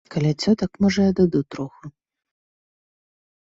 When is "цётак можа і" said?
0.45-1.13